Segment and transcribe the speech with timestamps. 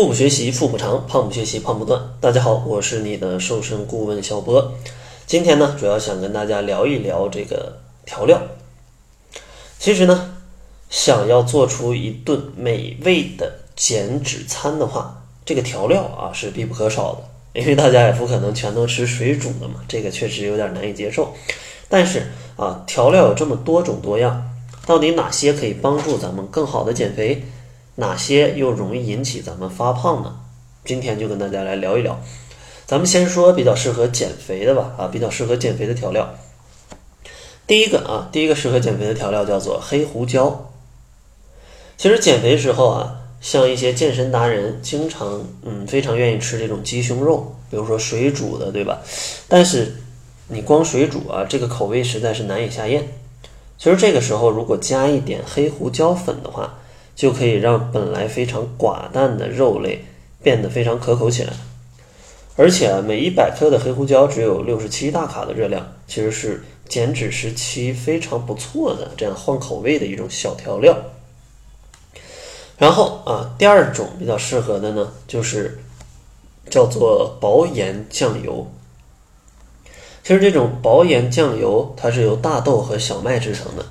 [0.00, 2.00] 腹部学习腹部长，胖不学习胖不断。
[2.22, 4.72] 大家好，我是你的瘦身顾问小波。
[5.26, 7.76] 今天呢，主要想跟大家聊一聊这个
[8.06, 8.40] 调料。
[9.78, 10.36] 其实呢，
[10.88, 17.60] 想要做出一顿美味的减脂餐的话，这个调料啊是必不可少的。
[17.60, 21.34] 因为大家也不可能全都吃水煮的嘛，这个确实有点难以接受。
[21.90, 22.22] 但是
[22.56, 24.50] 啊，调料有这么多种多样，
[24.86, 27.44] 到底哪些可以帮助咱们更好的减肥？
[28.00, 30.40] 哪些又容易引起咱们发胖呢？
[30.86, 32.18] 今天就跟大家来聊一聊。
[32.86, 36.34] 咱们先说比较适合减肥的吧，啊，比较适合减肥的调料。
[37.66, 40.72] 第一个啊，第一个适合减肥的调料叫做黑胡椒。
[41.98, 49.00] 其实减肥时候啊，像一些健身达人，经常嗯非常愿意吃这种鸡胸肉，比如说水煮的，对吧？
[49.46, 49.94] 但是
[50.48, 53.06] 你光水煮啊，这个口味实在是难以下咽。
[53.76, 56.78] 其实这个时候如果加一点黑胡椒粉的话，
[57.20, 60.02] 就可以让本来非常寡淡的肉类
[60.42, 61.52] 变得非常可口起来，
[62.56, 70.96] 而且啊，每一百克的黑胡椒只有六十七大卡的热量，其实是减脂时期非常不错的这样换口味的一种小调料。
[72.78, 75.78] 然后啊，第二种比较适合的呢，就是
[76.70, 78.66] 叫做薄盐酱油。
[80.24, 83.84] 其实这种薄盐酱油它是由大豆和小麦制成的。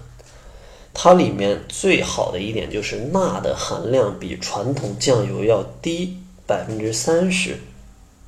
[0.93, 7.57] 它里面最好的一点就是钠的含量比传统酱油要低百分之三十，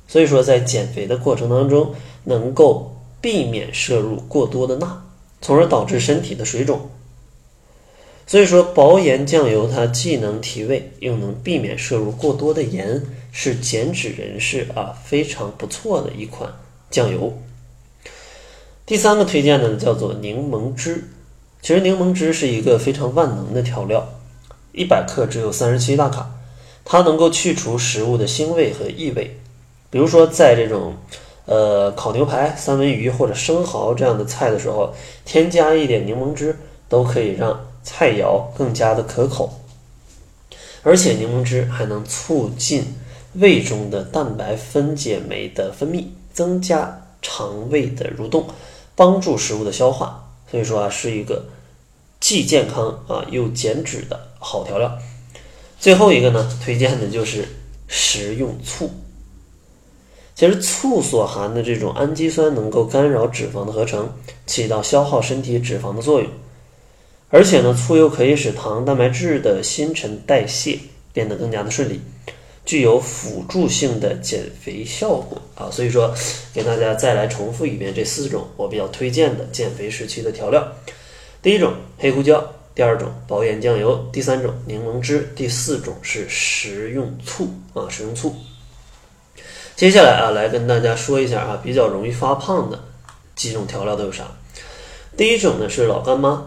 [0.08, 5.02] 所以说在减肥的过程当中能够避免摄入过多的钠，
[5.40, 6.88] 从而导致身体的水肿。
[8.26, 16.50] 所以说薄盐酱油它既能提味，又能避免摄入过多的盐，是减脂人士啊非常不错的一款
[16.90, 17.36] 酱油。
[18.86, 21.04] 第三个推荐的叫做柠檬汁。
[21.62, 24.04] 其实柠檬汁是一个非常万能的调料，
[24.72, 26.28] 一百克只有三十七大卡，
[26.84, 29.38] 它能够去除食物的腥味和异味。
[29.88, 30.96] 比如说，在这种
[31.46, 34.92] 呃烤牛排、三文鱼或者生蚝这样的菜的时候，
[35.24, 39.60] 添加一点柠檬汁，都可以让菜肴更加的可口。
[40.82, 42.96] 而且柠檬汁还能促进
[43.34, 48.46] 胃中的蛋白分解酶的分泌，增加肠胃的蠕动，
[48.96, 50.18] 帮助食物的消化。
[50.50, 51.46] 所以说啊，是一个
[52.32, 54.98] 既健康啊又减脂的好调料。
[55.78, 57.46] 最后一个呢，推荐的就是
[57.88, 58.90] 食用醋。
[60.34, 64.10] 其实醋所含的这种氨基酸能够干扰脂肪的合成，
[64.46, 66.30] 起到消耗身体脂肪的作用。
[67.28, 70.78] 而且呢，醋又可以使糖蛋白质的新陈代谢
[71.12, 72.00] 变得更加的顺利，
[72.64, 75.70] 具有辅助性的减肥效果啊。
[75.70, 76.14] 所以说，
[76.54, 80.66] 给大家再来重复一遍这四种我比较推荐的减肥时期的调料。
[81.42, 82.40] 第一种黑胡椒，
[82.72, 88.32] 第二种薄盐酱油，第三种柠檬汁，第四种是食用醋啊，食用醋。
[89.74, 92.78] 接下来啊，来跟大家说一下啊，比较容易发胖的
[93.34, 94.22] 几种调料都有啥？
[95.16, 96.46] 第一种呢是老干妈。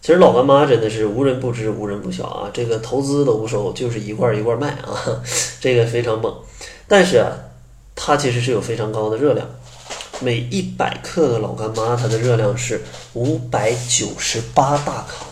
[0.00, 5.22] 其实老干妈真的是无人不知、无人不晓啊，这个投资都不收，就是一罐一罐卖啊，
[5.60, 6.34] 这个非常猛。
[6.88, 7.30] 但是啊，
[7.94, 9.48] 它其实是有非常高的热量，
[10.22, 12.80] 每一百克的老干妈它的热量是
[13.14, 15.26] 五百九十八大卡，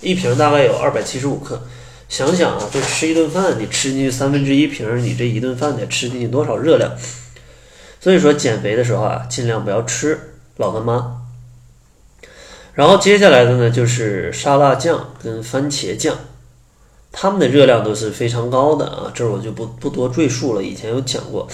[0.00, 1.62] 一瓶大概有二百七十五克。
[2.08, 6.92] 想想啊，这吃一顿饭，你吃进去三分之一瓶，你这一顿饭得吃进去多少热量？
[8.00, 11.22] 所以说减肥的时候啊，尽量不要吃老干妈。
[12.74, 16.16] 然后接下来的呢，就是沙拉酱跟番茄酱，
[17.10, 21.48] 它们的热量都是非常高的啊，这儿我就不不多赘述了，以前有讲过。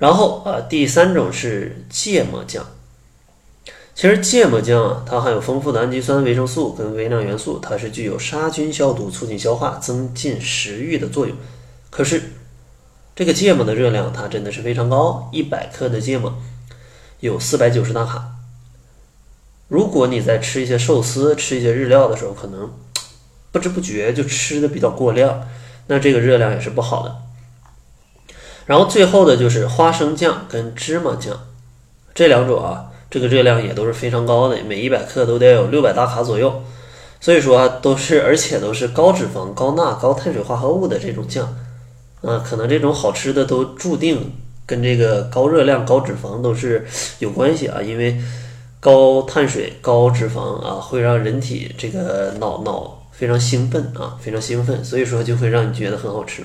[0.00, 2.66] 然后啊，第三种是芥末酱。
[3.94, 11.36] 其实芥末酱啊，它含有丰富的氨基酸、维生素跟微量元素，它是具有杀菌、消毒、促进消化、增进食欲的作用。
[11.90, 12.32] 可是
[13.14, 16.34] 这个芥末的热量它真的是非常高，一百克的芥末
[17.20, 18.36] 有四百九十大卡。
[19.68, 22.72] 如果你在吃一些寿司、吃一些日料的时候，可能
[23.52, 25.46] 不知不觉就吃的比较过量，
[25.88, 27.14] 那这个热量也是不好的。
[28.66, 31.38] 然后最后的就是花生酱跟芝麻酱
[32.14, 36.62] 这两种啊，这个热量也都是非常高的，每一百克都得有六百大卡左右。
[37.20, 41.56] 所以说都是，而且都是高脂肪、高钠、高碳水化合物的这种酱，
[42.22, 44.32] 啊，可能这种好吃的都注定
[44.66, 46.86] 跟这个高热量、高脂肪都是
[47.18, 48.20] 有关系啊，因为。
[48.82, 56.42] 高碳水、高脂肪啊，会让人体这个脑脑非常兴奋啊，非常兴奋，所以说就会让你觉得很好吃。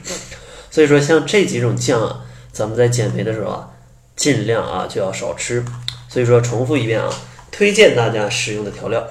[0.75, 3.69] 所以说像这几种酱啊，咱们在减肥的时候啊，
[4.17, 5.63] 尽量啊就要少吃。
[6.09, 7.09] 所以说重复一遍啊，
[7.49, 9.07] 推荐大家使用的调料：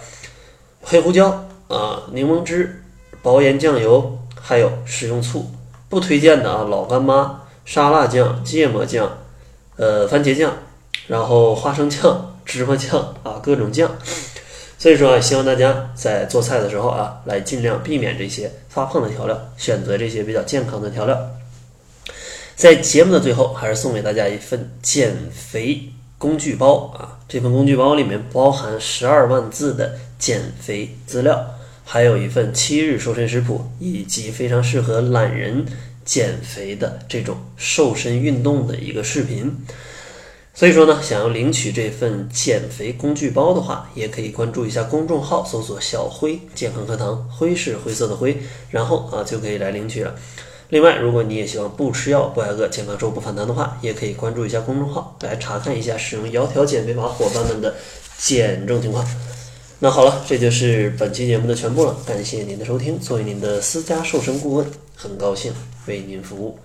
[0.83, 2.83] 黑胡椒啊、柠檬汁、
[3.23, 5.51] 薄盐酱油，还有食用醋。
[5.89, 9.17] 不推荐的啊，老干妈、沙拉酱、芥末酱、
[9.77, 10.53] 呃番茄酱，
[11.07, 13.91] 然后花生酱、芝麻酱啊，各种酱。
[14.79, 21.19] 所以说啊，希望大家在做菜的时候啊，来尽量避免这些发胖的调料，选择这些比较健康的调料。
[22.57, 27.19] 在节目的最后，还是送给大家一份减肥工具包啊！
[27.29, 31.45] 这份工具包里面包含十二万字的减肥资料，
[31.85, 35.67] 还有一份七日瘦身食谱，以及非常适合懒人
[36.05, 39.53] 减肥的这种瘦身运动的一个视频。
[40.55, 48.39] 所以说呢，想要领取这份减肥工具包的话，也可以关注一下公众号，搜索“小辉健康课堂”，灰是灰色的灰，
[48.71, 50.15] 然后啊就可以来领取了。
[50.75, 57.73] 另外，如果你也希望不吃药、不挨饿、健康瘦不反弹的话，也可以关注一下公众号，来查看一下使用窈窕减肥法伙伴们的
[58.19, 59.07] 减重情况。
[59.79, 62.99] 那好了，这就是本期节目的全部了，感谢您的收听。
[62.99, 64.67] 作为您的私家瘦身顾问，
[64.97, 65.53] 很高兴
[65.87, 66.59] 为您服务。